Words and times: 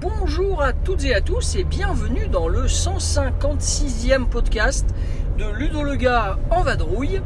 Bonjour 0.00 0.62
à 0.62 0.72
toutes 0.72 1.04
et 1.04 1.14
à 1.14 1.22
tous 1.22 1.56
et 1.56 1.64
bienvenue 1.64 2.28
dans 2.28 2.48
le 2.48 2.66
156e 2.66 4.26
podcast 4.28 4.91
de 5.38 5.44
Ludo 5.56 5.82
le 5.82 5.96
gars 5.96 6.38
en 6.50 6.62
vadrouille. 6.62 7.20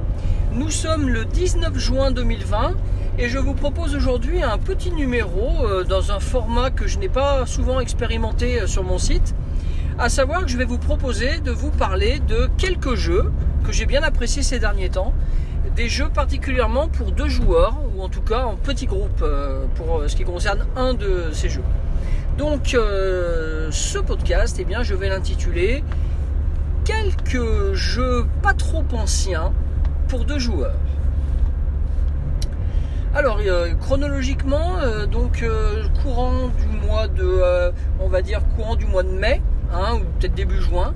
Nous 0.52 0.70
sommes 0.70 1.08
le 1.08 1.24
19 1.24 1.76
juin 1.78 2.10
2020 2.10 2.74
et 3.18 3.28
je 3.28 3.38
vous 3.38 3.54
propose 3.54 3.94
aujourd'hui 3.94 4.42
un 4.42 4.58
petit 4.58 4.92
numéro 4.92 5.64
euh, 5.64 5.84
dans 5.84 6.12
un 6.12 6.20
format 6.20 6.70
que 6.70 6.86
je 6.86 6.98
n'ai 6.98 7.08
pas 7.08 7.46
souvent 7.46 7.80
expérimenté 7.80 8.60
euh, 8.60 8.66
sur 8.66 8.84
mon 8.84 8.98
site. 8.98 9.34
À 9.98 10.08
savoir 10.08 10.42
que 10.42 10.48
je 10.48 10.56
vais 10.56 10.64
vous 10.64 10.78
proposer 10.78 11.40
de 11.40 11.50
vous 11.50 11.70
parler 11.70 12.20
de 12.20 12.48
quelques 12.58 12.94
jeux 12.94 13.32
que 13.64 13.72
j'ai 13.72 13.86
bien 13.86 14.02
appréciés 14.02 14.42
ces 14.42 14.58
derniers 14.58 14.90
temps. 14.90 15.12
Des 15.74 15.88
jeux 15.88 16.08
particulièrement 16.08 16.88
pour 16.88 17.12
deux 17.12 17.28
joueurs, 17.28 17.76
ou 17.94 18.02
en 18.02 18.08
tout 18.08 18.22
cas 18.22 18.44
en 18.44 18.56
petit 18.56 18.86
groupe 18.86 19.20
euh, 19.22 19.64
pour 19.74 20.04
ce 20.06 20.14
qui 20.14 20.24
concerne 20.24 20.64
un 20.76 20.94
de 20.94 21.30
ces 21.32 21.48
jeux. 21.48 21.64
Donc 22.38 22.76
ce 23.70 23.98
podcast, 23.98 24.58
eh 24.60 24.64
bien, 24.64 24.82
je 24.82 24.94
vais 24.94 25.08
l'intituler 25.08 25.82
Quelques 26.86 27.74
jeux 27.74 28.26
pas 28.42 28.54
trop 28.54 28.84
anciens 28.92 29.52
pour 30.08 30.24
deux 30.24 30.38
joueurs. 30.38 30.76
Alors 33.14 33.40
euh, 33.44 33.72
chronologiquement, 33.74 34.78
euh, 34.78 35.06
donc 35.06 35.42
euh, 35.42 35.84
courant 36.02 36.48
du 36.48 36.86
mois 36.86 37.08
de, 37.08 37.72
on 37.98 38.08
va 38.08 38.22
dire 38.22 38.40
courant 38.54 38.76
du 38.76 38.86
mois 38.86 39.02
de 39.02 39.10
mai, 39.10 39.42
hein, 39.72 39.94
ou 39.96 40.00
peut-être 40.18 40.34
début 40.34 40.60
juin, 40.60 40.94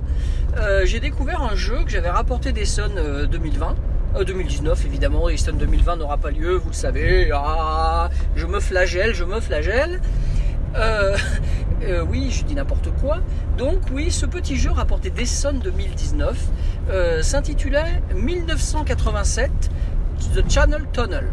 j'ai 0.85 0.99
découvert 0.99 1.41
un 1.41 1.55
jeu 1.55 1.83
que 1.83 1.89
j'avais 1.89 2.09
rapporté 2.09 2.51
d'Essonne 2.51 2.97
euh, 2.97 3.25
2020. 3.25 3.75
euh, 4.17 4.23
2019 4.23 4.85
évidemment, 4.85 5.29
Essonne 5.29 5.57
2020 5.57 5.97
n'aura 5.97 6.17
pas 6.17 6.31
lieu, 6.31 6.55
vous 6.55 6.69
le 6.69 6.75
savez. 6.75 7.31
Ah, 7.33 8.09
je 8.35 8.45
me 8.45 8.59
flagelle, 8.59 9.13
je 9.13 9.23
me 9.23 9.39
flagelle. 9.39 9.99
Euh, 11.91 12.05
oui, 12.09 12.31
je 12.31 12.45
dis 12.45 12.55
n'importe 12.55 12.89
quoi. 13.01 13.17
Donc 13.57 13.79
oui, 13.91 14.11
ce 14.11 14.25
petit 14.25 14.55
jeu 14.55 14.71
rapporté 14.71 15.09
d'Essonne 15.09 15.59
2019 15.59 16.37
euh, 16.89 17.21
s'intitulait 17.21 18.01
1987 18.15 19.51
The 20.33 20.49
Channel 20.49 20.83
Tunnel. 20.93 21.27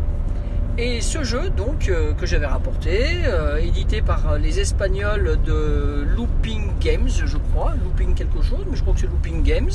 Et 0.77 1.01
ce 1.01 1.23
jeu, 1.23 1.51
donc, 1.51 1.89
euh, 1.89 2.13
que 2.13 2.27
j'avais 2.27 2.47
rapporté, 2.47 3.23
édité 3.61 4.03
par 4.03 4.39
les 4.39 4.59
Espagnols 4.61 5.39
de 5.45 6.07
Looping 6.17 6.73
Games, 6.81 7.09
je 7.09 7.37
crois, 7.37 7.75
Looping 7.85 8.15
quelque 8.15 8.43
chose, 8.43 8.65
mais 8.69 8.77
je 8.77 8.83
crois 8.83 8.95
que 8.95 9.01
c'est 9.01 9.07
Looping 9.07 9.43
Games, 9.43 9.71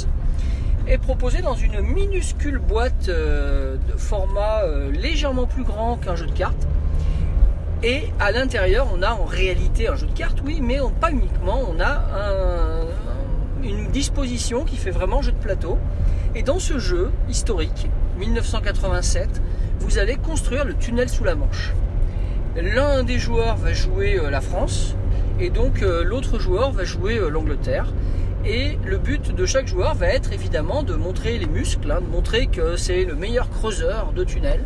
est 0.88 0.98
proposé 0.98 1.42
dans 1.42 1.56
une 1.56 1.80
minuscule 1.82 2.58
boîte 2.58 3.08
de 3.08 3.98
format 3.98 4.64
légèrement 4.92 5.46
plus 5.46 5.64
grand 5.64 5.96
qu'un 5.98 6.16
jeu 6.16 6.26
de 6.26 6.32
cartes. 6.34 6.68
Et 7.84 8.04
à 8.20 8.32
l'intérieur, 8.32 8.88
on 8.94 9.02
a 9.02 9.12
en 9.14 9.26
réalité 9.26 9.88
un 9.90 9.96
jeu 9.96 10.08
de 10.08 10.14
cartes, 10.14 10.40
oui, 10.46 10.60
mais 10.62 10.80
pas 11.02 11.12
uniquement. 11.12 11.60
On 11.70 11.80
a 11.82 12.06
un- 12.16 12.88
une 13.64 13.88
disposition 13.90 14.64
qui 14.64 14.78
fait 14.78 14.92
vraiment 14.92 15.22
jeu 15.22 15.32
de 15.34 15.38
plateau. 15.38 15.78
Et 16.36 16.44
dans 16.44 16.60
ce 16.60 16.80
jeu 16.80 17.12
historique, 17.30 17.90
1987, 18.18 19.42
vous 19.80 19.98
allez 20.00 20.16
construire 20.16 20.66
le 20.66 20.74
tunnel 20.76 21.10
sous 21.10 21.24
la 21.24 21.36
Manche. 21.36 21.74
L'un 22.56 23.04
des 23.04 23.20
joueurs 23.20 23.58
va 23.58 23.74
jouer 23.74 24.18
euh, 24.18 24.30
la 24.30 24.40
France, 24.42 24.96
et 25.40 25.50
donc 25.50 25.82
euh, 25.82 26.04
l'autre 26.04 26.40
joueur 26.40 26.72
va 26.72 26.84
jouer 26.86 27.18
euh, 27.18 27.30
l'Angleterre. 27.30 27.92
Et 28.46 28.78
le 28.86 28.98
but 28.98 29.34
de 29.34 29.46
chaque 29.46 29.68
joueur 29.68 29.96
va 29.96 30.08
être 30.08 30.34
évidemment 30.34 30.84
de 30.84 30.96
montrer 30.96 31.38
les 31.38 31.48
muscles, 31.48 31.90
hein, 31.92 32.02
de 32.02 32.08
montrer 32.10 32.48
que 32.48 32.76
c'est 32.76 33.06
le 33.06 33.16
meilleur 33.16 33.50
creuseur 33.50 34.12
de 34.14 34.24
tunnel 34.24 34.64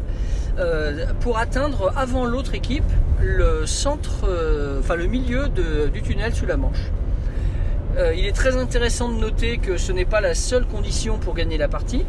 pour 1.19 1.38
atteindre 1.38 1.94
avant 1.95 2.25
l'autre 2.25 2.56
équipe 2.56 2.84
le 3.22 3.66
centre, 3.66 4.25
euh, 4.28 4.79
enfin 4.79 4.95
le 4.95 5.07
milieu 5.07 5.47
du 5.47 6.01
tunnel 6.01 6.34
sous 6.34 6.45
la 6.45 6.57
Manche. 6.57 6.91
Euh, 7.97 8.13
il 8.16 8.25
est 8.25 8.35
très 8.35 8.56
intéressant 8.57 9.09
de 9.09 9.16
noter 9.16 9.57
que 9.57 9.78
ce 9.78 9.91
n'est 9.91 10.06
pas 10.06 10.22
la 10.22 10.35
seule 10.35 10.66
condition 10.66 11.17
pour 11.17 11.34
gagner 11.34 11.57
la 11.57 11.67
partie. 11.67 12.06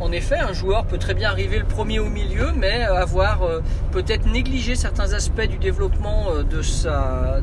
En 0.00 0.10
effet, 0.10 0.38
un 0.38 0.52
joueur 0.52 0.86
peut 0.86 0.98
très 0.98 1.14
bien 1.14 1.30
arriver 1.30 1.58
le 1.58 1.64
premier 1.64 2.00
au 2.00 2.08
milieu, 2.08 2.48
mais 2.56 2.82
avoir 2.82 3.42
euh, 3.42 3.60
peut-être 3.92 4.26
négligé 4.26 4.74
certains 4.74 5.12
aspects 5.12 5.46
du 5.46 5.58
développement 5.58 6.26
euh, 6.30 6.42
de 6.42 6.62
sa, 6.62 7.40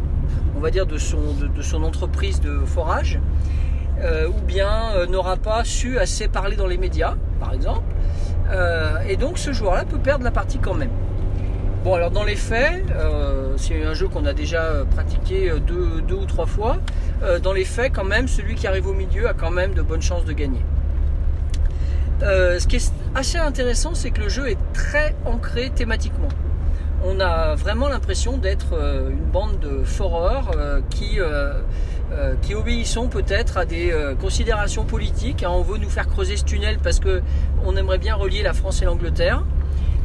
on 0.57 0.59
va 0.59 0.69
dire 0.69 0.85
de 0.85 0.97
son, 0.97 1.83
entreprise 1.83 2.41
de 2.41 2.59
forage, 2.65 3.19
euh, 4.01 4.27
ou 4.27 4.41
bien 4.45 4.91
euh, 4.95 5.07
n'aura 5.07 5.37
pas 5.37 5.63
su 5.63 5.97
assez 5.97 6.27
parler 6.27 6.57
dans 6.57 6.67
les 6.67 6.77
médias, 6.77 7.15
par 7.39 7.53
exemple. 7.53 7.83
Euh, 8.51 8.97
et 9.07 9.17
donc 9.17 9.37
ce 9.37 9.53
joueur-là 9.53 9.85
peut 9.85 9.97
perdre 9.97 10.23
la 10.23 10.31
partie 10.31 10.59
quand 10.59 10.73
même. 10.73 10.89
Bon, 11.83 11.95
alors 11.95 12.11
dans 12.11 12.23
les 12.23 12.35
faits, 12.35 12.83
euh, 12.91 13.53
c'est 13.57 13.83
un 13.83 13.93
jeu 13.93 14.07
qu'on 14.07 14.25
a 14.25 14.33
déjà 14.33 14.63
euh, 14.63 14.85
pratiqué 14.85 15.51
deux, 15.65 16.15
ou 16.15 16.25
trois 16.25 16.45
fois. 16.45 16.77
Dans 17.43 17.53
les 17.53 17.65
faits, 17.65 17.93
quand 17.93 18.03
même, 18.03 18.27
celui 18.27 18.55
qui 18.55 18.65
arrive 18.65 18.87
au 18.87 18.93
milieu 18.93 19.27
a 19.29 19.33
quand 19.33 19.51
même 19.51 19.75
de 19.75 19.83
bonnes 19.83 20.01
chances 20.01 20.25
de 20.25 20.33
gagner. 20.33 20.61
Ce 22.21 22.65
qui 22.65 22.77
est 22.77 22.91
assez 23.13 23.37
intéressant, 23.37 23.93
c'est 23.93 24.09
que 24.09 24.21
le 24.21 24.29
jeu 24.29 24.49
est 24.49 24.57
très 24.73 25.15
ancré 25.25 25.69
thématiquement. 25.69 26.29
On 27.05 27.19
a 27.19 27.53
vraiment 27.53 27.89
l'impression 27.89 28.37
d'être 28.37 28.73
une 29.11 29.25
bande 29.31 29.59
de 29.59 29.83
foreurs 29.83 30.49
qui, 30.89 31.19
euh, 32.11 32.35
qui 32.41 32.55
obéissons 32.55 33.07
peut-être 33.07 33.57
à 33.57 33.65
des 33.65 33.91
euh, 33.91 34.15
considérations 34.15 34.83
politiques. 34.83 35.43
hein. 35.43 35.49
On 35.51 35.61
veut 35.61 35.77
nous 35.77 35.89
faire 35.89 36.09
creuser 36.09 36.35
ce 36.35 36.43
tunnel 36.43 36.77
parce 36.83 36.99
que 36.99 37.21
on 37.65 37.77
aimerait 37.77 37.99
bien 37.99 38.15
relier 38.15 38.43
la 38.43 38.51
France 38.51 38.81
et 38.81 38.85
l'Angleterre. 38.85 39.43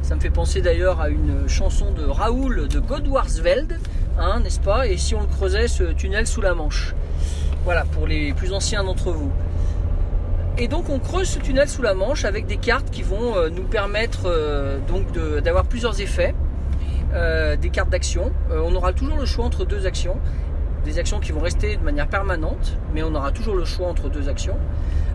Ça 0.02 0.14
me 0.14 0.20
fait 0.20 0.30
penser 0.30 0.62
d'ailleurs 0.62 1.00
à 1.00 1.08
une 1.08 1.48
chanson 1.48 1.90
de 1.90 2.04
Raoul 2.04 2.68
de 2.68 2.78
Godwarsveld, 2.78 3.80
hein, 4.20 4.38
n'est-ce 4.38 4.60
pas? 4.60 4.86
Et 4.86 4.98
si 4.98 5.16
on 5.16 5.26
creusait, 5.26 5.66
ce 5.66 5.82
tunnel 5.82 6.28
sous 6.28 6.40
la 6.40 6.54
Manche 6.54 6.94
Voilà, 7.64 7.84
pour 7.84 8.06
les 8.06 8.32
plus 8.32 8.52
anciens 8.52 8.84
d'entre 8.84 9.10
vous. 9.10 9.32
Et 10.58 10.68
donc 10.68 10.88
on 10.88 11.00
creuse 11.00 11.28
ce 11.28 11.40
tunnel 11.40 11.68
sous 11.68 11.82
la 11.82 11.94
Manche 11.94 12.24
avec 12.24 12.46
des 12.46 12.56
cartes 12.56 12.88
qui 12.90 13.02
vont 13.02 13.36
euh, 13.36 13.50
nous 13.50 13.64
permettre 13.64 14.32
donc 14.86 15.06
d'avoir 15.42 15.64
plusieurs 15.64 16.00
effets, 16.00 16.36
des 17.60 17.70
cartes 17.70 17.88
d'action. 17.88 18.30
On 18.50 18.74
aura 18.74 18.92
toujours 18.92 19.16
le 19.16 19.24
choix 19.24 19.44
entre 19.44 19.64
deux 19.64 19.86
actions, 19.86 20.18
des 20.86 20.98
actions 20.98 21.20
qui 21.20 21.32
vont 21.32 21.40
rester 21.40 21.76
de 21.76 21.82
manière 21.82 22.08
permanente, 22.08 22.78
mais 22.94 23.02
on 23.02 23.14
aura 23.14 23.32
toujours 23.32 23.56
le 23.56 23.64
choix 23.64 23.88
entre 23.88 24.08
deux 24.08 24.28
actions. 24.28 24.56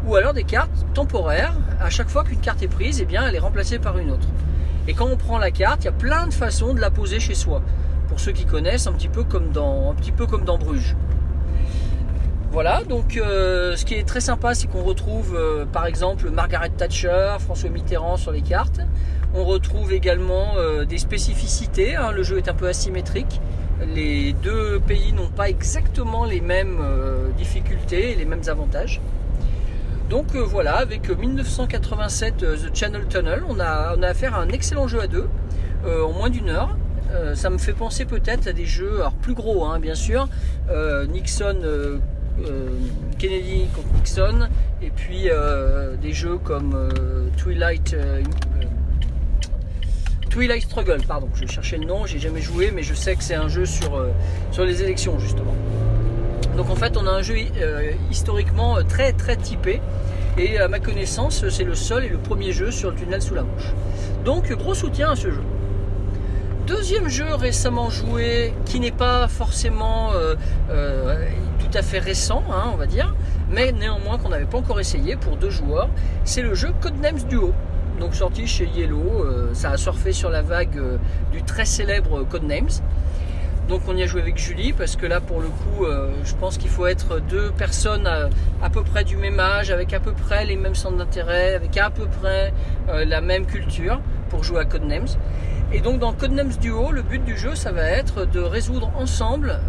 Ou 0.06 0.16
alors 0.16 0.34
des 0.34 0.44
cartes 0.44 0.86
temporaires. 0.94 1.54
À 1.80 1.90
chaque 1.90 2.10
fois 2.10 2.24
qu'une 2.24 2.40
carte 2.40 2.62
est 2.62 2.68
prise, 2.68 3.02
eh 3.02 3.06
bien 3.06 3.26
elle 3.28 3.36
est 3.36 3.40
remplacée 3.40 3.80
par 3.80 3.98
une 3.98 4.12
autre. 4.12 4.28
Et 4.88 4.94
quand 4.94 5.08
on 5.08 5.18
prend 5.18 5.38
la 5.38 5.52
carte, 5.52 5.84
il 5.84 5.86
y 5.86 5.90
a 5.90 5.94
plein 5.94 6.28
de 6.28 6.34
façons 6.34 6.74
de 6.74 6.80
la 6.80 6.92
poser 6.92 7.20
chez 7.20 7.36
soi. 7.36 7.62
Pour 8.08 8.20
ceux 8.20 8.32
qui 8.32 8.46
connaissent, 8.46 8.88
un 8.88 8.94
petit 8.94 9.08
peu 9.08 9.24
comme 9.24 9.50
dans, 9.52 9.92
un 9.92 9.96
petit 9.96 10.12
peu 10.12 10.28
comme 10.28 10.44
dans 10.44 10.58
Bruges. 10.58 10.96
Voilà, 12.52 12.84
donc 12.84 13.16
euh, 13.16 13.78
ce 13.78 13.86
qui 13.86 13.94
est 13.94 14.06
très 14.06 14.20
sympa, 14.20 14.54
c'est 14.54 14.68
qu'on 14.68 14.84
retrouve 14.84 15.38
euh, 15.38 15.66
par 15.66 15.86
exemple 15.86 16.30
Margaret 16.30 16.72
Thatcher, 16.72 17.38
François 17.40 17.70
Mitterrand 17.70 18.18
sur 18.18 18.34
les 18.34 18.42
cartes. 18.42 18.82
On 19.34 19.46
retrouve 19.46 19.94
également 19.94 20.58
euh, 20.58 20.84
des 20.84 20.98
spécificités, 20.98 21.96
hein, 21.96 22.12
le 22.12 22.24
jeu 22.24 22.38
est 22.38 22.50
un 22.50 22.54
peu 22.54 22.68
asymétrique. 22.68 23.40
Les 23.88 24.34
deux 24.34 24.80
pays 24.80 25.12
n'ont 25.12 25.30
pas 25.30 25.50
exactement 25.50 26.26
les 26.26 26.42
mêmes 26.42 26.78
euh, 26.82 27.30
difficultés 27.32 28.12
et 28.12 28.16
les 28.16 28.26
mêmes 28.26 28.44
avantages. 28.48 29.02
Donc 30.10 30.36
euh, 30.36 30.40
voilà, 30.40 30.78
avec 30.78 31.10
1987 31.10 32.44
euh, 32.44 32.58
The 32.58 32.76
Channel 32.76 33.08
Tunnel, 33.08 33.44
on 33.48 33.60
a, 33.60 33.98
affaire 34.04 34.36
à 34.36 34.42
un 34.42 34.50
excellent 34.50 34.88
jeu 34.88 35.02
à 35.02 35.08
deux, 35.08 35.28
en 35.86 36.12
moins 36.12 36.30
d'une 36.30 36.50
heure. 36.50 36.78
Ça 37.34 37.50
me 37.50 37.58
fait 37.58 37.74
penser 37.74 38.06
peut-être 38.06 38.48
à 38.48 38.54
des 38.54 38.66
jeux, 38.66 39.00
alors 39.00 39.14
plus 39.14 39.34
gros 39.34 39.66
hein, 39.66 39.80
bien 39.80 39.96
sûr, 39.96 40.30
Nixon, 41.10 42.00
Kennedy 43.18 43.66
contre 43.76 43.94
Nixon, 43.96 44.48
et 44.82 44.92
puis 44.92 45.28
des 46.02 46.14
jeux 46.14 46.38
comme 46.38 46.90
Twilight, 47.36 47.98
Twilight 50.32 50.64
Struggle, 50.64 51.02
pardon, 51.06 51.28
je 51.36 51.46
cherchais 51.46 51.78
le 51.78 51.84
nom, 51.84 52.06
j'ai 52.06 52.18
jamais 52.18 52.40
joué, 52.40 52.72
mais 52.74 52.84
je 52.84 52.94
sais 52.94 53.18
que 53.18 53.24
c'est 53.24 53.36
un 53.36 53.50
jeu 53.50 53.66
sur, 53.66 53.98
euh, 53.98 54.14
les 54.60 54.82
élections 54.82 55.20
justement. 55.20 55.54
Donc 56.56 56.70
en 56.70 56.76
fait, 56.76 56.96
on 56.96 57.06
a 57.06 57.12
un 57.12 57.22
jeu 57.22 57.36
euh, 57.58 57.92
historiquement 58.10 58.78
euh, 58.78 58.84
très 58.84 59.12
très 59.12 59.36
typé. 59.36 59.82
Et 60.38 60.58
à 60.58 60.70
ma 60.70 60.80
connaissance, 60.80 61.46
c'est 61.50 61.66
le 61.66 61.76
seul 61.76 62.06
et 62.06 62.08
le 62.08 62.18
premier 62.18 62.54
jeu 62.54 62.72
sur 62.72 62.92
le 62.92 62.96
tunnel 62.96 63.22
sous 63.22 63.36
la 63.36 63.44
Manche. 63.44 63.74
Donc 64.24 64.50
gros 64.54 64.74
soutien 64.74 65.12
à 65.12 65.16
ce 65.18 65.30
jeu. 65.32 65.44
Deuxième 66.66 67.10
jeu 67.10 67.36
récemment 67.36 67.90
joué, 67.90 68.54
qui 68.66 68.80
n'est 68.80 68.92
pas 68.92 69.28
forcément 69.28 70.12
tout 71.60 71.78
à 71.78 71.82
fait 71.82 72.00
récent, 72.00 72.44
hein, 72.50 72.70
on 72.72 72.78
va 72.78 72.86
dire, 72.86 73.14
mais 73.50 73.74
néanmoins 73.74 74.18
qu'on 74.18 74.30
n'avait 74.30 74.46
pas 74.46 74.60
encore 74.60 74.80
essayé 74.80 75.18
pour 75.18 75.36
deux 75.36 75.50
joueurs, 75.50 75.90
c'est 76.24 76.42
le 76.42 76.56
jeu 76.56 76.70
Codenames 76.80 77.24
Duo. 77.28 77.54
Donc 78.02 78.16
sorti 78.16 78.48
chez 78.48 78.66
Yellow. 78.66 79.28
ça 79.54 79.70
a 79.70 79.78
surfé 79.78 80.12
sur 80.12 80.32
la 80.32 80.42
vague 80.42 80.82
du 81.32 81.44
très 81.44 81.66
célèbre 81.66 82.24
Codenames. 82.24 82.82
Donc 83.70 83.82
on 83.88 83.96
y 83.96 84.02
a 84.02 84.08
joué 84.08 84.22
avec 84.22 84.40
Julie 84.40 84.74
parce 84.74 84.96
que 84.96 85.06
là 85.06 85.22
pour 85.22 85.40
le 85.40 85.48
coup 85.48 85.86
je 86.24 86.34
pense 86.36 86.58
qu'il 86.58 86.72
faut 86.72 86.88
être 86.88 87.22
deux 87.22 87.52
personnes 87.52 88.08
à, 88.08 88.70
peu 88.72 88.82
près 88.82 89.04
du 89.04 89.18
même 89.18 89.40
âge, 89.40 89.70
avec 89.70 89.94
à 89.94 90.00
peu 90.00 90.14
près 90.14 90.46
les 90.46 90.56
mêmes 90.56 90.74
centres 90.74 90.98
d'intérêt, 90.98 91.54
avec 91.54 91.78
à 91.78 91.92
peu 91.92 92.08
près 92.08 92.52
la 92.88 93.22
même 93.22 93.46
culture 93.46 94.02
pour 94.30 94.44
jouer 94.44 94.62
à 94.62 94.66
Codenames. 94.66 95.08
Et 95.72 95.80
donc 95.80 96.00
dans 96.00 96.12
Codenames 96.12 96.54
Duo, 96.60 96.92
le 96.92 97.04
but 97.04 97.24
du 97.24 97.38
jeu 97.38 97.54
ça 97.54 97.72
va 97.72 97.84
être 97.84 98.26
de 98.26 98.40
résoudre 98.40 98.92
ensemble 98.98 99.60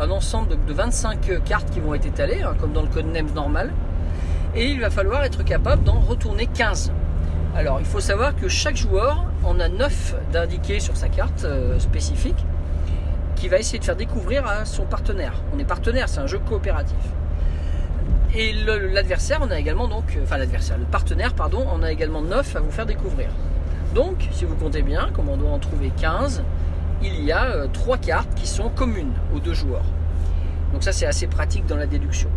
un 0.00 0.10
ensemble 0.10 0.56
de, 0.66 0.72
25 0.72 1.42
cartes 1.44 1.70
qui 1.70 1.80
vont 1.80 1.94
être 1.94 2.06
étalées, 2.06 2.42
hein, 2.42 2.54
comme 2.58 2.72
dans 2.72 2.82
le 2.82 2.88
Codenames 2.88 3.32
normal. 3.34 3.72
Et 4.54 4.66
il 4.66 4.80
va 4.80 4.90
falloir 4.90 5.24
être 5.24 5.44
capable 5.44 5.84
d'en 5.84 6.00
retourner 6.00 6.46
15. 6.46 6.92
Alors 7.54 7.80
il 7.80 7.86
faut 7.86 8.00
savoir 8.00 8.34
que 8.36 8.48
chaque 8.48 8.76
joueur 8.76 9.24
en 9.44 9.58
a 9.60 9.68
9 9.68 10.14
d'indiqués 10.32 10.80
sur 10.80 10.96
sa 10.96 11.08
carte 11.08 11.44
euh, 11.44 11.78
spécifique 11.78 12.44
qui 13.36 13.48
va 13.48 13.58
essayer 13.58 13.78
de 13.78 13.84
faire 13.84 13.96
découvrir 13.96 14.46
à 14.46 14.64
son 14.64 14.84
partenaire. 14.84 15.32
On 15.54 15.58
est 15.58 15.64
partenaire, 15.64 16.08
c'est 16.08 16.20
un 16.20 16.26
jeu 16.26 16.38
coopératif. 16.38 16.96
Et 18.34 18.52
l'adversaire, 18.52 19.40
on 19.42 19.50
a 19.50 19.58
également 19.58 19.88
donc, 19.88 20.18
enfin 20.22 20.36
l'adversaire, 20.36 20.78
le 20.78 20.84
partenaire, 20.84 21.34
pardon, 21.34 21.66
on 21.72 21.82
a 21.82 21.90
également 21.90 22.22
9 22.22 22.56
à 22.56 22.60
vous 22.60 22.70
faire 22.70 22.86
découvrir. 22.86 23.28
Donc, 23.94 24.28
si 24.30 24.44
vous 24.44 24.54
comptez 24.54 24.82
bien, 24.82 25.08
comme 25.14 25.28
on 25.28 25.36
doit 25.36 25.50
en 25.50 25.58
trouver 25.58 25.90
15, 26.00 26.44
il 27.02 27.24
y 27.24 27.32
a 27.32 27.46
euh, 27.46 27.66
trois 27.72 27.96
cartes 27.96 28.32
qui 28.34 28.46
sont 28.46 28.68
communes 28.68 29.14
aux 29.34 29.40
deux 29.40 29.54
joueurs. 29.54 29.86
Donc 30.72 30.84
ça 30.84 30.92
c'est 30.92 31.06
assez 31.06 31.26
pratique 31.26 31.66
dans 31.66 31.76
la 31.76 31.86
déduction. 31.86 32.28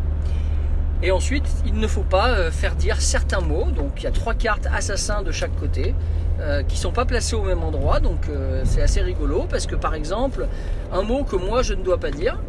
Et 1.03 1.11
ensuite, 1.11 1.45
il 1.65 1.75
ne 1.75 1.87
faut 1.87 2.03
pas 2.03 2.29
euh, 2.29 2.49
faire 2.49 2.75
dire 2.75 3.01
certains 3.01 3.41
mots. 3.41 3.69
Donc 3.71 3.91
il 3.97 4.03
y 4.05 4.07
a 4.07 4.11
trois 4.11 4.33
cartes 4.33 4.67
assassins 4.73 5.21
de 5.21 5.31
chaque 5.31 5.55
côté 5.59 5.93
euh, 6.39 6.63
qui 6.63 6.75
ne 6.75 6.79
sont 6.79 6.91
pas 6.91 7.05
placées 7.05 7.35
au 7.35 7.43
même 7.43 7.61
endroit. 7.61 7.99
Donc 7.99 8.27
c'est 8.63 8.81
assez 8.81 9.01
rigolo 9.01 9.45
parce 9.49 9.67
que 9.67 9.75
par 9.75 9.93
exemple, 9.93 10.47
un 10.91 11.03
mot 11.03 11.23
que 11.23 11.35
moi 11.35 11.61
je 11.61 11.73
ne 11.73 11.83
dois 11.83 11.99
pas 11.99 12.11
dire, 12.11 12.39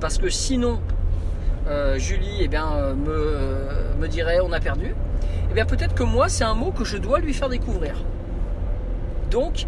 parce 0.00 0.18
que 0.18 0.28
sinon 0.28 0.80
Julie 1.96 2.38
eh 2.40 2.48
bien, 2.48 2.94
me, 2.94 4.08
dirait 4.08 4.40
on 4.40 4.52
a 4.52 4.60
perdu. 4.60 4.94
Eh 5.50 5.54
bien 5.54 5.64
peut-être 5.64 5.94
que 5.94 6.02
moi 6.02 6.28
c'est 6.28 6.44
un 6.44 6.54
mot 6.54 6.72
que 6.72 6.84
je 6.84 6.96
dois 6.96 7.20
lui 7.20 7.32
faire 7.32 7.48
découvrir. 7.48 7.94
Donc 9.30 9.66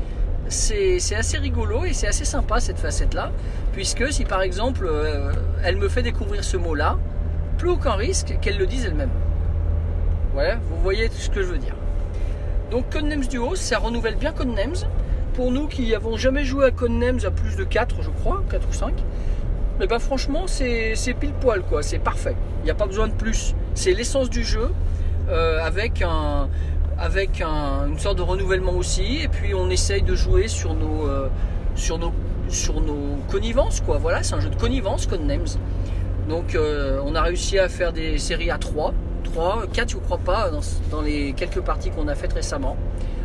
c'est 0.48 1.14
assez 1.14 1.38
rigolo 1.38 1.84
et 1.84 1.92
c'est 1.92 2.06
assez 2.06 2.24
sympa 2.24 2.60
cette 2.60 2.78
facette-là, 2.78 3.30
puisque 3.72 4.12
si 4.12 4.24
par 4.24 4.42
exemple 4.42 4.86
euh, 4.86 5.32
elle 5.64 5.76
me 5.76 5.88
fait 5.88 6.02
découvrir 6.02 6.44
ce 6.44 6.56
mot-là, 6.56 6.98
plus 7.62 7.70
aucun 7.70 7.92
risque 7.92 8.38
qu'elle 8.40 8.58
le 8.58 8.66
dise 8.66 8.86
elle-même. 8.86 9.12
Voilà, 10.32 10.56
vous 10.56 10.82
voyez 10.82 11.08
ce 11.16 11.30
que 11.30 11.42
je 11.42 11.46
veux 11.46 11.58
dire. 11.58 11.76
Donc 12.72 12.90
Codenames 12.90 13.24
Duo, 13.24 13.54
ça 13.54 13.78
renouvelle 13.78 14.16
bien 14.16 14.32
Codenames. 14.32 14.74
Pour 15.34 15.52
nous 15.52 15.68
qui 15.68 15.92
n'avons 15.92 16.16
jamais 16.16 16.44
joué 16.44 16.64
à 16.64 16.70
Codenames 16.72 17.20
à 17.24 17.30
plus 17.30 17.54
de 17.54 17.62
4, 17.62 18.02
je 18.02 18.10
crois, 18.10 18.42
4 18.50 18.68
ou 18.68 18.72
5, 18.72 18.94
mais 19.78 19.86
ben 19.86 20.00
franchement 20.00 20.48
c'est 20.48 20.96
pile 21.20 21.34
poil 21.40 21.62
quoi, 21.62 21.84
c'est 21.84 22.00
parfait. 22.00 22.34
Il 22.62 22.64
n'y 22.64 22.72
a 22.72 22.74
pas 22.74 22.86
besoin 22.86 23.06
de 23.06 23.12
plus. 23.12 23.54
C'est 23.74 23.92
l'essence 23.92 24.28
du 24.28 24.42
jeu 24.42 24.72
euh, 25.28 25.64
avec 25.64 26.02
un, 26.02 26.48
avec 26.98 27.40
une 27.40 27.96
sorte 27.96 28.18
de 28.18 28.22
renouvellement 28.22 28.72
aussi. 28.72 29.20
Et 29.22 29.28
puis 29.28 29.54
on 29.54 29.70
essaye 29.70 30.02
de 30.02 30.16
jouer 30.16 30.48
sur 30.48 30.74
nos, 30.74 31.06
euh, 31.06 31.28
sur 31.76 31.96
nos 31.96 32.12
connivences, 33.30 33.80
quoi. 33.80 33.98
Voilà, 33.98 34.24
c'est 34.24 34.34
un 34.34 34.40
jeu 34.40 34.50
de 34.50 34.56
connivence, 34.56 35.06
Codenames. 35.06 35.46
Donc 36.28 36.54
euh, 36.54 37.00
on 37.04 37.14
a 37.14 37.22
réussi 37.22 37.58
à 37.58 37.68
faire 37.68 37.92
des 37.92 38.18
séries 38.18 38.50
à 38.50 38.58
3, 38.58 38.94
3, 39.24 39.64
4 39.72 39.90
je 39.90 39.96
crois 39.96 40.18
pas, 40.18 40.50
dans, 40.90 41.02
les 41.02 41.32
quelques 41.32 41.60
parties 41.60 41.90
qu'on 41.90 42.08
a 42.08 42.14
faites 42.14 42.32
récemment. 42.32 42.76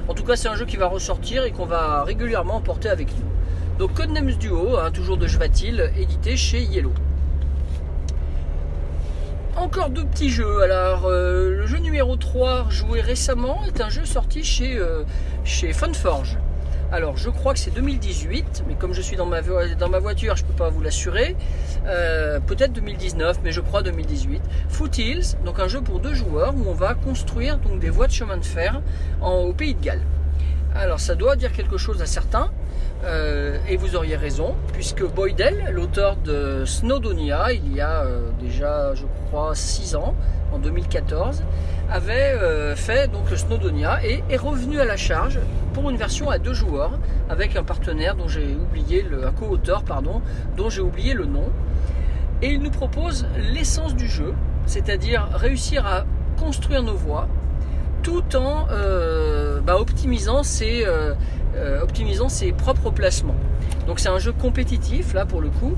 En 0.08 0.14
tout 0.14 0.24
cas, 0.24 0.36
c'est 0.36 0.48
un 0.48 0.56
jeu 0.56 0.66
qui 0.66 0.78
va 0.78 0.88
ressortir 0.88 1.44
et 1.44 1.52
qu'on 1.52 1.66
va 1.66 2.04
régulièrement 2.04 2.56
emporter 2.56 2.90
avec 2.90 3.10
nous. 3.10 3.78
Donc 3.78 3.94
Codenames 3.94 4.34
Duo, 4.34 4.78
hein, 4.78 4.90
toujours 4.92 5.18
de 5.18 5.28
Jvatil, 5.28 5.92
édité 5.98 6.38
chez 6.38 6.62
Yellow. 6.62 6.94
Encore 9.58 9.90
deux 9.90 10.06
petits 10.06 10.30
jeux. 10.30 10.62
Alors, 10.62 11.06
euh, 11.08 11.50
le 11.50 11.66
jeu 11.66 11.78
numéro 11.78 12.16
3, 12.16 12.68
joué 12.70 13.02
récemment, 13.02 13.64
est 13.66 13.82
un 13.82 13.90
jeu 13.90 14.06
sorti 14.06 14.44
chez, 14.44 14.78
euh, 14.78 15.04
chez 15.44 15.74
Funforge. 15.74 16.38
Alors, 16.90 17.18
je 17.18 17.30
crois 17.30 17.52
que 17.54 17.60
c'est 17.60 17.74
2018, 17.74 18.64
mais 18.66 18.76
comme 18.76 18.94
je 18.94 19.02
suis 19.02 19.18
dans 19.18 19.26
ma, 19.26 19.42
voiture, 19.42 20.38
je 20.38 20.44
ne 20.44 20.48
peux 20.48 20.54
pas 20.54 20.70
vous 20.70 20.82
l'assurer. 20.82 21.36
Euh, 21.86 22.40
peut-être 22.40 22.72
2019, 22.72 23.40
mais 23.44 23.52
je 23.52 23.60
crois 23.60 23.84
2018. 23.84 24.42
Foothills, 24.70 25.36
donc 25.44 25.60
un 25.60 25.68
jeu 25.68 25.82
pour 25.82 26.00
deux 26.00 26.14
joueurs 26.14 26.54
où 26.56 26.64
on 26.66 26.74
va 26.74 26.94
construire 26.94 27.60
des 27.82 27.90
voies 27.90 28.08
de 28.08 28.14
chemin 28.14 28.38
de 28.38 28.46
fer 28.46 28.82
au 29.22 29.52
pays 29.52 29.76
de 29.76 29.84
Galles. 29.84 30.02
Alors, 30.76 31.02
ça 31.02 31.16
doit 31.16 31.36
dire 31.36 31.52
quelque 31.52 31.78
chose 31.78 32.02
à 32.02 32.06
certains. 32.06 32.52
Euh, 33.04 33.58
et 33.68 33.76
vous 33.76 33.98
auriez 33.98 34.16
raison, 34.16 34.56
puisque 34.72 35.04
Boydell, 35.04 35.72
l'auteur 35.72 36.16
de 36.16 36.64
Snowdonia, 36.66 37.52
il 37.52 37.76
y 37.76 37.82
a 37.82 38.04
euh, 38.04 38.30
déjà, 38.40 38.96
je 38.96 39.04
crois, 39.28 39.54
6 39.54 39.98
ans, 39.98 40.16
en 40.54 40.58
2014, 40.58 41.44
avait 41.92 42.76
fait 42.76 43.12
donc 43.12 43.30
Snowdonia 43.30 44.06
et 44.06 44.24
est 44.30 44.38
revenu 44.38 44.80
à 44.80 44.86
la 44.86 44.98
charge 44.98 45.40
pour 45.78 45.92
une 45.92 45.98
version 45.98 46.32
à 46.32 46.40
deux 46.40 46.56
joueurs 46.56 46.98
avec 47.30 47.56
un 47.56 47.64
partenaire 47.64 48.16
dont 48.16 48.28
j'ai 48.28 48.56
oublié 48.56 49.04
le, 49.04 49.30
co-auteur 49.30 49.84
pardon, 49.84 50.24
dont 50.56 50.72
j'ai 50.72 50.82
oublié 50.82 51.14
le 51.14 51.26
nom. 51.26 51.52
Et 52.42 52.54
il 52.54 52.62
nous 52.62 52.72
propose 52.72 53.28
l'essence 53.54 53.96
du 53.96 54.08
jeu, 54.08 54.34
c'est-à-dire 54.66 55.30
réussir 55.34 55.86
à 55.86 56.06
construire 56.40 56.82
nos 56.82 56.96
voies 56.96 57.28
tout 58.02 58.36
en 58.36 58.66
bah, 59.66 59.78
optimisant 59.78 60.42
ses 60.42 60.84
euh, 60.86 61.82
optimisant 61.82 62.28
ses 62.28 62.54
propres 62.54 62.90
placements. 62.90 63.36
Donc 63.86 64.00
c'est 64.00 64.10
un 64.10 64.20
jeu 64.20 64.32
compétitif 64.32 65.14
là 65.14 65.28
pour 65.28 65.42
le 65.42 65.50
coup. 65.50 65.76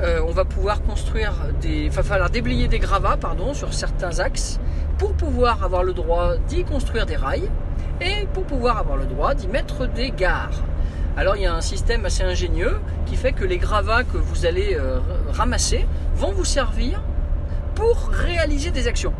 Euh, 0.00 0.20
on 0.26 0.30
va 0.30 0.44
pouvoir 0.44 0.82
construire 0.82 1.32
des, 1.60 1.88
enfin 1.88 2.04
falloir 2.04 2.30
déblayer 2.30 2.68
des 2.68 2.78
gravats 2.78 3.16
pardon 3.16 3.52
sur 3.52 3.74
certains 3.74 4.20
axes 4.20 4.60
pour 4.98 5.12
pouvoir 5.14 5.64
avoir 5.64 5.82
le 5.82 5.92
droit 5.92 6.36
d'y 6.48 6.62
construire 6.62 7.06
des 7.06 7.16
rails 7.16 7.50
et 8.00 8.26
pour 8.32 8.44
pouvoir 8.44 8.78
avoir 8.78 8.96
le 8.96 9.06
droit 9.06 9.34
d'y 9.34 9.48
mettre 9.48 9.86
des 9.86 10.10
gares. 10.10 10.62
Alors 11.16 11.36
il 11.36 11.42
y 11.42 11.46
a 11.46 11.54
un 11.54 11.60
système 11.60 12.04
assez 12.04 12.22
ingénieux 12.22 12.80
qui 13.06 13.16
fait 13.16 13.32
que 13.32 13.44
les 13.44 13.58
gravats 13.58 14.04
que 14.04 14.16
vous 14.16 14.46
allez 14.46 14.74
euh, 14.74 14.98
ramasser 15.32 15.86
vont 16.16 16.32
vous 16.32 16.44
servir 16.44 17.00
pour 17.74 18.08
réaliser 18.08 18.70
des 18.70 18.88
actions. 18.88 19.12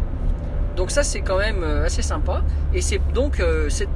Donc 0.77 0.91
ça 0.91 1.05
c'est 1.05 1.21
quand 1.21 1.39
même 1.39 1.63
assez 1.63 2.03
sympa 2.03 2.43
et 2.73 2.81
c'est 2.81 3.01
donc 3.13 3.41
cette 3.69 3.89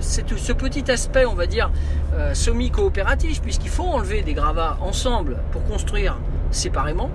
ce 0.00 0.52
petit 0.52 0.90
aspect, 0.90 1.24
on 1.24 1.34
va 1.34 1.46
dire, 1.46 1.70
euh, 2.14 2.34
semi-coopératif, 2.34 3.42
puisqu'il 3.42 3.70
faut 3.70 3.84
enlever 3.84 4.22
des 4.22 4.34
gravats 4.34 4.78
ensemble 4.80 5.38
pour 5.52 5.64
construire 5.64 6.18
séparément, 6.50 7.10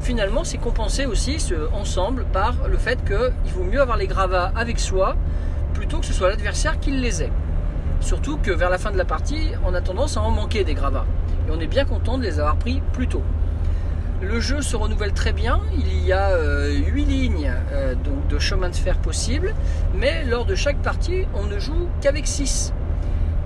finalement, 0.00 0.44
c'est 0.44 0.58
compensé 0.58 1.06
aussi 1.06 1.38
ensemble 1.72 2.24
par 2.32 2.54
le 2.68 2.76
fait 2.76 2.98
qu'il 3.04 3.52
vaut 3.52 3.64
mieux 3.64 3.80
avoir 3.80 3.96
les 3.96 4.06
gravats 4.06 4.52
avec 4.56 4.80
soi 4.80 5.16
plutôt 5.82 5.98
que 5.98 6.06
ce 6.06 6.12
soit 6.12 6.28
l'adversaire 6.28 6.78
qui 6.78 6.92
les 6.92 7.24
ait. 7.24 7.32
Surtout 7.98 8.36
que 8.36 8.52
vers 8.52 8.70
la 8.70 8.78
fin 8.78 8.92
de 8.92 8.96
la 8.96 9.04
partie, 9.04 9.48
on 9.66 9.74
a 9.74 9.80
tendance 9.80 10.16
à 10.16 10.20
en 10.20 10.30
manquer 10.30 10.62
des 10.62 10.74
gravats. 10.74 11.06
Et 11.48 11.50
on 11.50 11.58
est 11.58 11.66
bien 11.66 11.84
content 11.84 12.18
de 12.18 12.22
les 12.22 12.38
avoir 12.38 12.54
pris 12.54 12.80
plus 12.92 13.08
tôt. 13.08 13.24
Le 14.20 14.38
jeu 14.38 14.62
se 14.62 14.76
renouvelle 14.76 15.12
très 15.12 15.32
bien, 15.32 15.60
il 15.76 16.06
y 16.06 16.12
a 16.12 16.36
8 16.36 16.36
euh, 16.36 17.04
lignes 17.04 17.52
euh, 17.72 17.96
donc 17.96 18.28
de 18.28 18.38
chemin 18.38 18.68
de 18.68 18.76
fer 18.76 18.96
possibles, 18.98 19.56
mais 19.92 20.24
lors 20.24 20.44
de 20.44 20.54
chaque 20.54 20.80
partie, 20.82 21.26
on 21.34 21.46
ne 21.46 21.58
joue 21.58 21.88
qu'avec 22.00 22.28
6. 22.28 22.72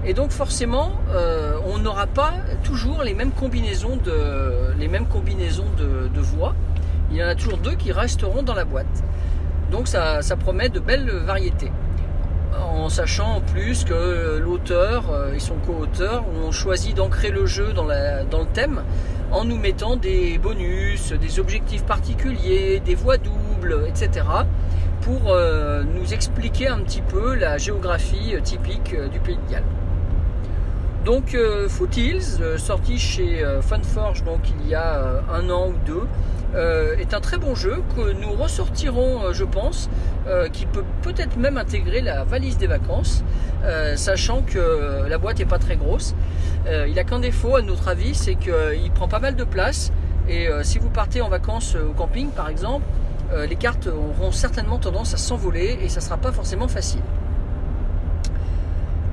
Et 0.04 0.12
donc 0.12 0.30
forcément, 0.30 0.92
euh, 1.12 1.58
on 1.64 1.78
n'aura 1.78 2.06
pas 2.06 2.34
toujours 2.64 3.02
les 3.02 3.14
mêmes 3.14 3.32
combinaisons 3.32 3.96
de, 3.96 4.74
les 4.78 4.88
mêmes 4.88 5.06
combinaisons 5.06 5.70
de, 5.78 6.20
voix. 6.20 6.54
Il 7.10 7.16
y 7.16 7.24
en 7.24 7.28
a 7.28 7.34
toujours 7.34 7.56
deux 7.56 7.76
qui 7.76 7.92
resteront 7.92 8.42
dans 8.42 8.54
la 8.54 8.66
boîte. 8.66 9.02
Donc 9.70 9.88
ça, 9.88 10.20
promet 10.38 10.68
de 10.68 10.80
belles 10.80 11.10
variétés. 11.10 11.72
En 12.60 12.88
sachant 12.88 13.36
en 13.36 13.40
plus 13.40 13.84
que 13.84 14.38
l'auteur 14.38 15.04
et 15.34 15.38
son 15.38 15.56
co-auteur 15.56 16.24
ont 16.28 16.52
choisi 16.52 16.94
d'ancrer 16.94 17.30
le 17.30 17.46
jeu 17.46 17.72
dans, 17.72 17.84
dans 17.84 18.40
le 18.40 18.52
thème 18.52 18.82
en 19.32 19.44
nous 19.44 19.58
mettant 19.58 19.96
des 19.96 20.38
bonus, 20.38 21.12
des 21.12 21.40
objectifs 21.40 21.84
particuliers, 21.84 22.80
des 22.80 22.94
voies 22.94 23.18
doubles, 23.18 23.86
etc. 23.88 24.24
pour 25.00 25.32
euh, 25.32 25.82
nous 25.82 26.14
expliquer 26.14 26.68
un 26.68 26.78
petit 26.78 27.02
peu 27.02 27.34
la 27.34 27.58
géographie 27.58 28.34
euh, 28.34 28.40
typique 28.40 28.94
euh, 28.94 29.08
du 29.08 29.20
pays 29.20 29.36
de 29.36 29.52
Galles. 29.52 29.64
Donc 31.06 31.36
Foothills, 31.68 32.40
sorti 32.58 32.98
chez 32.98 33.42
Funforge 33.62 34.24
donc 34.24 34.40
il 34.60 34.68
y 34.68 34.74
a 34.74 35.22
un 35.32 35.48
an 35.48 35.68
ou 35.68 35.74
deux, 35.86 36.02
est 36.98 37.14
un 37.14 37.20
très 37.20 37.38
bon 37.38 37.54
jeu 37.54 37.76
que 37.94 38.12
nous 38.12 38.32
ressortirons, 38.32 39.32
je 39.32 39.44
pense, 39.44 39.88
qui 40.52 40.66
peut 40.66 40.84
peut-être 41.02 41.36
même 41.36 41.56
intégrer 41.56 42.00
la 42.00 42.24
valise 42.24 42.58
des 42.58 42.66
vacances, 42.66 43.22
sachant 43.94 44.42
que 44.42 45.06
la 45.08 45.18
boîte 45.18 45.38
n'est 45.38 45.44
pas 45.44 45.58
très 45.58 45.76
grosse. 45.76 46.14
Euh, 46.66 46.88
il 46.88 46.98
a 46.98 47.04
qu'un 47.04 47.20
défaut, 47.20 47.56
à 47.56 47.62
notre 47.62 47.88
avis, 47.88 48.14
c'est 48.14 48.34
qu'il 48.34 48.90
prend 48.94 49.08
pas 49.08 49.20
mal 49.20 49.36
de 49.36 49.44
place. 49.44 49.92
Et 50.28 50.48
euh, 50.48 50.62
si 50.62 50.78
vous 50.78 50.90
partez 50.90 51.20
en 51.20 51.28
vacances 51.28 51.76
euh, 51.76 51.88
au 51.88 51.92
camping, 51.92 52.30
par 52.30 52.48
exemple, 52.48 52.84
euh, 53.32 53.46
les 53.46 53.56
cartes 53.56 53.86
auront 53.86 54.32
certainement 54.32 54.78
tendance 54.78 55.14
à 55.14 55.16
s'envoler 55.16 55.78
et 55.82 55.88
ça 55.88 56.00
sera 56.00 56.16
pas 56.16 56.32
forcément 56.32 56.68
facile. 56.68 57.02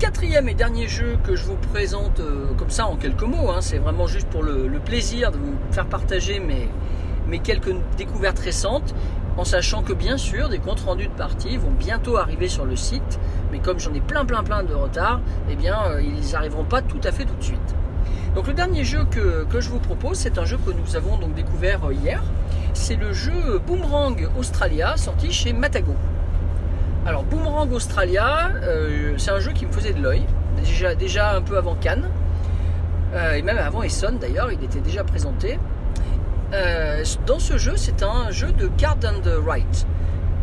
Quatrième 0.04 0.50
et 0.50 0.54
dernier 0.54 0.90
jeu 0.90 1.18
que 1.24 1.34
je 1.38 1.46
vous 1.46 1.56
présente 1.56 2.20
euh, 2.20 2.54
comme 2.58 2.70
ça 2.70 2.88
en 2.88 2.98
quelques 2.98 3.24
mots, 3.24 3.52
hein, 3.52 3.62
c'est 3.62 3.78
vraiment 3.78 4.06
juste 4.06 4.28
pour 4.28 4.44
le, 4.44 4.68
plaisir 4.84 5.32
de 5.32 5.38
vous 5.38 5.56
faire 5.72 5.86
partager 5.86 6.42
mes, 6.42 7.40
quelques 7.40 7.74
découvertes 7.96 8.40
récentes, 8.40 8.94
en 9.38 9.46
sachant 9.46 9.82
que 9.82 9.94
bien 9.94 10.18
sûr 10.18 10.50
des 10.50 10.60
comptes 10.60 10.82
rendus 10.82 11.08
de 11.08 11.14
parties 11.14 11.56
vont 11.56 11.72
bientôt 11.72 12.18
arriver 12.18 12.50
sur 12.50 12.66
le 12.66 12.76
site, 12.76 13.18
mais 13.54 13.60
comme 13.60 13.80
j'en 13.80 13.94
ai 13.94 14.02
plein 14.02 14.26
plein 14.26 14.44
plein 14.44 14.64
de 14.64 14.74
retard, 14.74 15.22
eh 15.50 15.56
bien 15.56 15.82
euh, 15.86 16.02
ils 16.02 16.34
n'arriveront 16.34 16.66
pas 16.66 16.82
tout 16.82 17.00
à 17.06 17.14
fait 17.14 17.24
tout 17.24 17.36
de 17.36 17.44
suite. 17.44 17.76
Donc 18.36 18.48
le 18.48 18.54
dernier 18.54 18.84
jeu 18.84 19.06
que, 19.10 19.46
que 19.46 19.62
je 19.62 19.70
vous 19.70 19.80
propose, 19.80 20.18
c'est 20.18 20.38
un 20.38 20.44
jeu 20.44 20.58
que 20.58 20.72
nous 20.72 20.98
avons 20.98 21.16
donc 21.16 21.34
découvert 21.34 21.86
euh, 21.86 21.94
hier. 21.94 22.22
C'est 22.74 22.98
le 22.98 23.14
jeu 23.14 23.62
Boomerang 23.66 24.28
Australia 24.38 24.98
sorti 24.98 25.32
chez 25.32 25.54
Matago. 25.54 25.96
Alors 27.06 27.24
Boomerang 27.24 27.72
Australia, 27.74 28.50
euh, 28.64 29.14
c'est 29.18 29.32
un 29.32 29.40
jeu 29.40 29.52
qui 29.52 29.66
me 29.66 29.72
faisait 29.72 29.94
de 29.94 30.02
l'œil, 30.02 30.24
déjà, 30.64 30.96
déjà 30.96 31.36
un 31.36 31.42
peu 31.42 31.58
avant 31.58 31.76
Cannes, 31.76 32.10
euh, 33.14 33.34
et 33.34 33.42
même 33.42 33.58
avant 33.58 33.84
Essonne 33.84 34.20
d'ailleurs, 34.20 34.52
il 34.52 34.64
était 34.64 34.80
déjà 34.80 35.04
présenté. 35.04 35.60
Euh, 36.54 37.04
dans 37.26 37.40
ce 37.40 37.58
jeu, 37.58 37.74
c'est 37.76 38.04
un 38.04 38.32
jeu 38.32 38.52
de 38.54 38.68
card 38.68 38.98
and 39.04 39.28
write. 39.46 39.86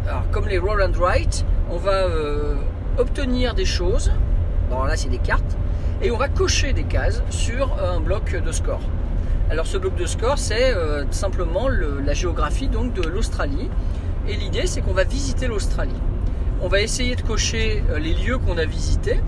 Alors 0.06 0.24
comme 0.30 0.48
les 0.48 0.58
roll 0.58 0.82
and 0.82 0.98
write, 0.98 1.46
on 1.70 1.76
va 1.78 2.06
obtenir 2.98 3.54
des 3.54 3.64
choses, 3.64 4.12
bon 4.68 4.82
là 4.84 4.96
c'est 4.96 5.08
des 5.08 5.18
cartes, 5.18 5.56
et 6.02 6.10
on 6.10 6.16
va 6.18 6.28
cocher 6.28 6.72
des 6.74 6.84
cases 6.84 7.22
sur 7.30 7.70
un 7.82 8.00
bloc 8.00 8.36
de 8.44 8.52
score. 8.52 8.80
Alors 9.50 9.66
ce 9.66 9.78
bloc 9.78 9.94
de 9.96 10.06
score, 10.06 10.38
c'est 10.38 10.74
simplement 11.10 11.68
le- 11.68 12.00
la 12.04 12.12
géographie 12.12 12.68
donc 12.68 12.92
de 12.92 13.08
l'Australie. 13.08 13.70
Et 14.28 14.36
l'idée, 14.36 14.66
c'est 14.66 14.82
qu'on 14.82 14.92
va 14.92 15.02
visiter 15.04 15.46
l'Australie. 15.48 15.98
On 16.62 16.68
va 16.68 16.82
essayer 16.82 17.16
de 17.16 17.22
cocher 17.22 17.82
euh, 17.88 17.98
les 17.98 18.12
lieux 18.12 18.36
qu'on 18.36 18.58
a 18.58 18.66
visités. 18.66 19.18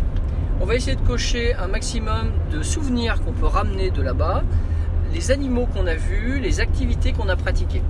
On 0.61 0.67
va 0.67 0.75
essayer 0.75 0.97
de 0.97 1.07
cocher 1.07 1.55
un 1.55 1.67
maximum 1.67 2.31
de 2.51 2.62
souvenirs 2.62 3.23
qu'on 3.23 3.33
peut 3.33 3.47
ramener 3.47 3.91
de 3.91 4.03
là-bas, 4.03 4.43
les 5.15 5.31
animaux 5.31 5.65
qu'on 5.65 5.87
a 5.87 5.95
vus, 5.95 6.41
les 6.41 6.61
activités 6.61 7.12
qu'on 7.12 7.31
a 7.31 7.37
pratiquées. 7.37 7.83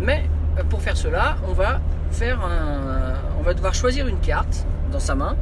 Mais 0.00 0.24
euh, 0.58 0.64
pour 0.64 0.82
faire 0.82 0.96
cela, 0.96 1.36
on 1.48 1.52
va 1.52 1.80
faire 2.10 2.44
un, 2.44 3.14
on 3.38 3.42
va 3.42 3.54
devoir 3.54 3.72
choisir 3.72 4.08
une 4.08 4.18
carte 4.18 4.66
dans 4.90 4.98
sa 4.98 5.14
main. 5.14 5.36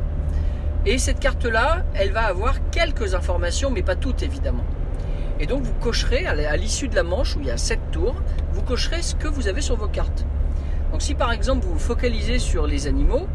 Et 0.84 0.98
cette 0.98 1.18
carte-là, 1.18 1.86
elle 1.94 2.12
va 2.12 2.26
avoir 2.26 2.56
quelques 2.70 3.14
informations, 3.14 3.70
mais 3.70 3.82
pas 3.82 3.96
toutes 3.96 4.22
évidemment. 4.22 4.64
Et 5.40 5.46
donc 5.46 5.62
vous 5.62 5.74
cocherez 5.80 6.26
à 6.26 6.56
l'issue 6.58 6.88
de 6.88 6.94
la 6.94 7.04
manche 7.04 7.36
où 7.36 7.40
il 7.40 7.46
y 7.46 7.50
a 7.50 7.56
7 7.56 7.90
tours, 7.90 8.16
vous 8.52 8.62
cocherez 8.62 9.00
ce 9.00 9.14
que 9.14 9.28
vous 9.28 9.48
avez 9.48 9.62
sur 9.62 9.76
vos 9.76 9.88
cartes. 9.88 10.26
Donc 10.98 11.04
si 11.04 11.14
par 11.14 11.30
exemple 11.30 11.64
vous 11.64 11.74
vous 11.74 11.78
focalisez 11.78 12.40
sur 12.40 12.66
les 12.66 12.88
animaux, 12.88 13.28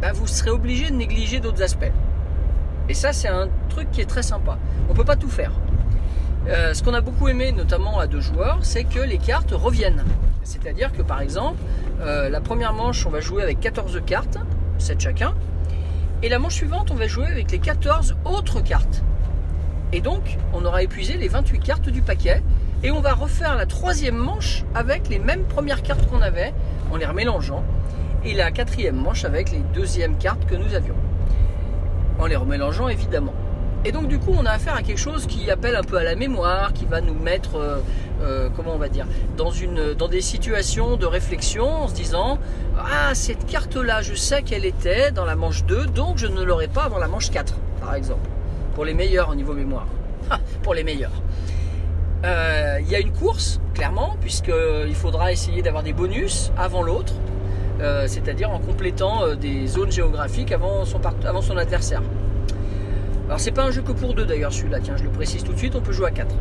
ben, 0.00 0.12
vous 0.14 0.26
serez 0.26 0.48
obligé 0.48 0.88
de 0.88 0.94
négliger 0.94 1.40
d'autres 1.40 1.62
aspects. 1.62 1.92
Et 2.88 2.94
ça 2.94 3.12
c'est 3.12 3.28
un 3.28 3.50
truc 3.68 3.90
qui 3.90 4.00
est 4.00 4.06
très 4.06 4.22
sympa. 4.22 4.56
On 4.88 4.94
peut 4.94 5.04
pas 5.04 5.16
tout 5.16 5.28
faire. 5.28 5.52
Euh, 6.48 6.72
ce 6.72 6.82
qu'on 6.82 6.94
a 6.94 7.02
beaucoup 7.02 7.28
aimé, 7.28 7.52
notamment 7.52 7.98
à 7.98 8.06
deux 8.06 8.22
joueurs, 8.22 8.60
c'est 8.62 8.84
que 8.84 8.98
les 8.98 9.18
cartes 9.18 9.50
reviennent. 9.50 10.02
C'est-à-dire 10.42 10.90
que 10.90 11.02
par 11.02 11.20
exemple, 11.20 11.58
euh, 12.00 12.30
la 12.30 12.40
première 12.40 12.72
manche, 12.72 13.04
on 13.04 13.10
va 13.10 13.20
jouer 13.20 13.42
avec 13.42 13.60
14 13.60 14.00
cartes, 14.06 14.38
7 14.78 14.98
chacun, 14.98 15.34
et 16.22 16.30
la 16.30 16.38
manche 16.38 16.54
suivante, 16.54 16.90
on 16.92 16.94
va 16.94 17.08
jouer 17.08 17.26
avec 17.26 17.50
les 17.50 17.58
14 17.58 18.16
autres 18.24 18.62
cartes. 18.62 19.04
Et 19.92 20.00
donc, 20.00 20.38
on 20.54 20.64
aura 20.64 20.82
épuisé 20.82 21.18
les 21.18 21.28
28 21.28 21.58
cartes 21.58 21.90
du 21.90 22.00
paquet, 22.00 22.42
et 22.82 22.90
on 22.90 23.00
va 23.00 23.14
refaire 23.14 23.56
la 23.56 23.66
troisième 23.66 24.16
manche 24.16 24.64
avec 24.74 25.08
les 25.08 25.18
mêmes 25.18 25.44
premières 25.44 25.82
cartes 25.82 26.06
qu'on 26.08 26.20
avait, 26.20 26.52
en 26.90 26.96
les 26.96 27.06
remélangeant, 27.06 27.64
et 28.24 28.34
la 28.34 28.50
quatrième 28.50 28.96
manche 28.96 29.24
avec 29.24 29.52
les 29.52 29.60
deuxièmes 29.74 30.16
cartes 30.16 30.44
que 30.46 30.54
nous 30.54 30.74
avions, 30.74 30.96
en 32.18 32.26
les 32.26 32.36
remélangeant 32.36 32.88
évidemment. 32.88 33.34
Et 33.84 33.90
donc 33.90 34.06
du 34.06 34.18
coup, 34.18 34.32
on 34.36 34.46
a 34.46 34.50
affaire 34.50 34.76
à 34.76 34.82
quelque 34.82 34.98
chose 34.98 35.26
qui 35.26 35.50
appelle 35.50 35.74
un 35.74 35.82
peu 35.82 35.96
à 35.96 36.04
la 36.04 36.14
mémoire, 36.14 36.72
qui 36.72 36.84
va 36.84 37.00
nous 37.00 37.14
mettre, 37.14 37.56
euh, 37.56 37.78
euh, 38.22 38.48
comment 38.54 38.74
on 38.74 38.78
va 38.78 38.88
dire, 38.88 39.06
dans, 39.36 39.50
dans 39.98 40.08
des 40.08 40.20
situations 40.20 40.96
de 40.96 41.06
réflexion 41.06 41.68
en 41.68 41.88
se 41.88 41.94
disant 41.94 42.38
Ah, 42.78 43.14
cette 43.14 43.44
carte-là, 43.46 44.00
je 44.02 44.14
sais 44.14 44.42
qu'elle 44.42 44.64
était 44.64 45.10
dans 45.10 45.24
la 45.24 45.34
manche 45.34 45.64
2, 45.64 45.86
donc 45.86 46.18
je 46.18 46.28
ne 46.28 46.42
l'aurai 46.42 46.68
pas 46.68 46.84
avant 46.84 46.98
la 46.98 47.08
manche 47.08 47.30
4, 47.30 47.54
par 47.80 47.96
exemple. 47.96 48.28
Pour 48.76 48.84
les 48.84 48.94
meilleurs 48.94 49.30
au 49.30 49.34
niveau 49.34 49.52
mémoire. 49.52 49.86
Pour 50.62 50.74
les 50.74 50.84
meilleurs. 50.84 51.10
Euh, 52.24 52.78
Il 52.80 52.88
y 52.88 52.94
a 52.94 53.00
une 53.00 53.12
course, 53.12 53.60
clairement, 53.74 54.16
puisqu'il 54.20 54.94
faudra 54.94 55.32
essayer 55.32 55.62
d'avoir 55.62 55.82
des 55.82 55.92
bonus 55.92 56.52
avant 56.56 56.82
l'autre, 56.82 57.14
euh, 57.80 58.06
c'est-à-dire 58.06 58.50
en 58.50 58.58
complétant 58.58 59.24
euh, 59.24 59.34
des 59.34 59.66
zones 59.66 59.90
géographiques 59.90 60.52
avant 60.52 60.84
son, 60.84 61.56
adversaire. 61.56 62.02
Alors 63.26 63.40
c'est 63.40 63.50
pas 63.50 63.64
un 63.64 63.70
jeu 63.70 63.82
que 63.82 63.92
pour 63.92 64.14
deux 64.14 64.26
d'ailleurs 64.26 64.52
celui-là, 64.52 64.80
tiens 64.80 64.96
je 64.96 65.04
le 65.04 65.10
précise 65.10 65.42
tout 65.42 65.52
de 65.52 65.58
suite, 65.58 65.74
on 65.74 65.80
peut 65.80 65.92
jouer 65.92 66.08
à 66.08 66.10
4. 66.10 66.34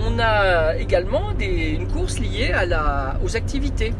on 0.00 0.18
a 0.18 0.76
également 0.76 1.32
une 1.38 1.86
course 1.88 2.18
liée 2.18 2.52
aux 3.22 3.36
activités. 3.36 3.92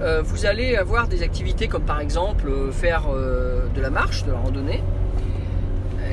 Euh, 0.00 0.22
vous 0.22 0.46
allez 0.46 0.76
avoir 0.76 1.08
des 1.08 1.22
activités 1.22 1.68
comme 1.68 1.82
par 1.82 2.00
exemple 2.00 2.48
euh, 2.48 2.72
faire 2.72 3.04
euh, 3.12 3.66
de 3.74 3.82
la 3.82 3.90
marche, 3.90 4.24
de 4.24 4.32
la 4.32 4.38
randonnée. 4.38 4.82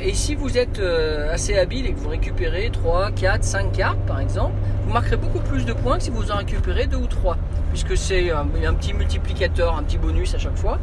Et 0.01 0.13
si 0.13 0.35
vous 0.35 0.57
êtes 0.57 0.79
euh, 0.79 1.33
assez 1.33 1.57
habile 1.57 1.87
et 1.87 1.93
que 1.93 1.99
vous 1.99 2.09
récupérez 2.09 2.69
3, 2.71 3.11
4, 3.11 3.43
5 3.43 3.71
cartes 3.71 3.99
par 4.05 4.19
exemple, 4.19 4.53
vous 4.85 4.93
marquerez 4.93 5.17
beaucoup 5.17 5.39
plus 5.39 5.65
de 5.65 5.73
points 5.73 5.97
que 5.97 6.03
si 6.03 6.11
vous 6.11 6.31
en 6.31 6.37
récupérez 6.37 6.85
2 6.85 6.97
ou 6.97 7.07
3, 7.07 7.37
puisque 7.69 7.97
c'est 7.97 8.31
un, 8.31 8.45
petit 8.45 8.93
multiplicateur, 8.93 9.75
un 9.75 9.83
petit 9.83 9.97
bonus 9.97 10.35
à 10.35 10.37
chaque 10.37 10.57
fois. 10.57 10.77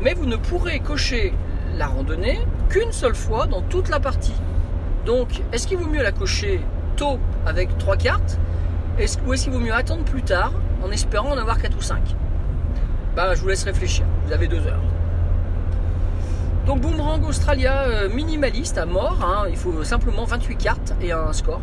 Mais 0.00 0.14
vous 0.14 0.26
ne 0.26 0.36
pourrez 0.36 0.80
cocher 0.80 1.32
la 1.76 1.86
randonnée 1.86 2.40
qu'une 2.68 2.90
seule 2.90 3.14
fois 3.14 3.46
dans 3.46 3.62
toute 3.62 3.88
la 3.88 4.00
partie. 4.00 4.34
Donc, 5.06 5.42
est-ce 5.52 5.66
qu'il 5.66 5.78
vaut 5.78 5.88
mieux 5.88 6.02
la 6.02 6.12
cocher 6.12 6.60
tôt 6.96 7.18
avec 7.46 7.78
3 7.78 7.96
cartes 7.96 8.38
ou 9.26 9.32
est-ce 9.32 9.44
qu'il 9.44 9.52
vaut 9.52 9.58
mieux 9.58 9.74
attendre 9.74 10.04
plus 10.04 10.22
tard 10.22 10.52
en 10.84 10.90
espérant 10.90 11.30
en 11.30 11.38
avoir 11.38 11.60
4 11.60 11.76
ou 11.76 11.80
5 11.80 11.98
Bah, 13.16 13.34
je 13.34 13.40
vous 13.40 13.48
laisse 13.48 13.64
réfléchir, 13.64 14.04
vous 14.26 14.32
avez 14.32 14.48
2 14.48 14.66
heures. 14.66 14.82
Donc 16.66 16.80
Boomerang 16.80 17.24
Australia 17.24 17.82
euh, 17.82 18.08
minimaliste 18.08 18.78
à 18.78 18.86
mort, 18.86 19.18
hein, 19.20 19.48
il 19.50 19.56
faut 19.56 19.82
simplement 19.82 20.24
28 20.24 20.56
cartes 20.56 20.94
et 21.00 21.10
un 21.10 21.32
score. 21.32 21.60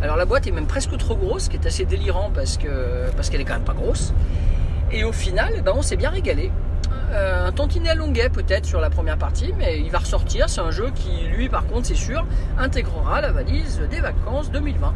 Alors 0.00 0.16
la 0.16 0.26
boîte 0.26 0.46
est 0.46 0.52
même 0.52 0.68
presque 0.68 0.96
trop 0.96 1.16
grosse, 1.16 1.44
ce 1.44 1.50
qui 1.50 1.56
est 1.56 1.66
assez 1.66 1.84
délirant 1.84 2.30
parce 2.32 2.56
que 2.56 3.10
parce 3.16 3.30
qu'elle 3.30 3.40
est 3.40 3.44
quand 3.44 3.54
même 3.54 3.64
pas 3.64 3.74
grosse. 3.74 4.14
Et 4.92 5.02
au 5.02 5.10
final, 5.10 5.54
eh 5.56 5.60
ben, 5.60 5.72
on 5.74 5.82
s'est 5.82 5.96
bien 5.96 6.10
régalé. 6.10 6.52
Euh, 7.10 7.48
un 7.48 7.52
tantinet 7.52 7.96
longuet 7.96 8.28
peut-être 8.28 8.64
sur 8.64 8.80
la 8.80 8.90
première 8.90 9.18
partie, 9.18 9.52
mais 9.58 9.80
il 9.80 9.90
va 9.90 9.98
ressortir. 9.98 10.48
C'est 10.48 10.60
un 10.60 10.70
jeu 10.70 10.90
qui, 10.94 11.26
lui, 11.26 11.48
par 11.48 11.66
contre, 11.66 11.86
c'est 11.86 11.96
sûr, 11.96 12.24
intégrera 12.58 13.20
la 13.20 13.32
valise 13.32 13.80
des 13.90 14.00
vacances 14.00 14.52
2020. 14.52 14.94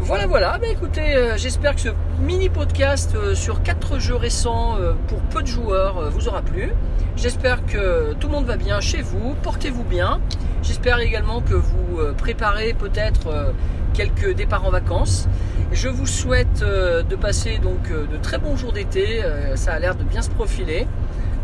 Voilà, 0.00 0.26
voilà. 0.26 0.58
Ben, 0.58 0.70
écoutez, 0.70 1.16
euh, 1.16 1.36
j'espère 1.36 1.74
que 1.74 1.80
ce 1.80 1.88
mini 2.20 2.48
podcast 2.48 3.14
euh, 3.16 3.34
sur 3.34 3.62
quatre 3.62 3.98
jeux 3.98 4.14
récents 4.14 4.76
euh, 4.78 4.92
pour 5.08 5.18
peu 5.20 5.42
de 5.42 5.46
joueurs 5.46 6.10
vous 6.10 6.28
aura 6.28 6.42
plu. 6.42 6.72
J'espère 7.16 7.64
que 7.64 8.12
tout 8.14 8.28
le 8.28 8.34
monde 8.34 8.44
va 8.44 8.56
bien 8.56 8.80
chez 8.80 9.00
vous. 9.00 9.34
Portez-vous 9.42 9.84
bien. 9.84 10.20
J'espère 10.62 10.98
également 11.00 11.40
que 11.40 11.54
vous 11.54 11.98
préparez 12.18 12.74
peut-être 12.74 13.54
quelques 13.94 14.34
départs 14.34 14.66
en 14.66 14.70
vacances. 14.70 15.28
Je 15.72 15.88
vous 15.88 16.06
souhaite 16.06 16.60
de 16.60 17.16
passer 17.16 17.58
donc 17.58 17.88
de 17.88 18.16
très 18.16 18.38
bons 18.38 18.56
jours 18.56 18.72
d'été. 18.72 19.22
Ça 19.54 19.72
a 19.72 19.78
l'air 19.78 19.94
de 19.94 20.02
bien 20.02 20.22
se 20.22 20.30
profiler. 20.30 20.86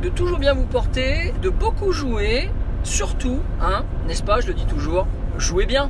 De 0.03 0.09
toujours 0.09 0.39
bien 0.39 0.55
vous 0.55 0.67
porter, 0.67 1.33
de 1.41 1.49
beaucoup 1.51 1.93
jouer. 1.93 2.51
Surtout, 2.83 3.41
hein, 3.61 3.85
n'est-ce 4.09 4.25
pas, 4.25 4.41
je 4.41 4.49
le 4.49 4.55
dis 4.55 4.67
toujours, 4.67 5.07
jouez 5.39 5.67
bien. 5.67 5.89